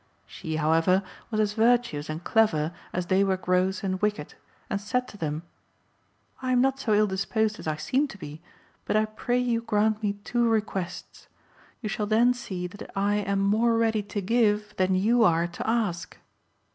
She, 0.25 0.55
however, 0.55 1.03
was 1.29 1.39
as 1.39 1.53
virtuous 1.53 2.09
and 2.09 2.23
clever 2.23 2.73
as 2.91 3.05
they 3.05 3.23
were 3.23 3.37
gross 3.37 3.83
and 3.83 4.01
wicked, 4.01 4.33
and 4.67 4.81
said 4.81 5.07
to 5.09 5.17
them 5.19 5.43
"I 6.41 6.51
am 6.51 6.59
not 6.59 6.79
so 6.79 6.95
ill 6.95 7.05
disposed 7.05 7.59
as 7.59 7.67
I 7.67 7.75
seem 7.75 8.07
to 8.07 8.17
be, 8.17 8.41
but 8.85 8.95
I 8.95 9.05
pray 9.05 9.37
you 9.37 9.61
grant 9.61 10.01
me 10.01 10.13
two 10.23 10.49
requests. 10.49 11.27
You 11.81 11.87
shall 11.89 12.07
then 12.07 12.33
see 12.33 12.65
that 12.65 12.89
I 12.97 13.17
am 13.17 13.41
more 13.41 13.77
ready 13.77 14.01
to 14.01 14.21
give 14.21 14.75
than 14.77 14.95
you 14.95 15.23
are 15.23 15.45
to 15.45 15.69
ask." 15.69 16.17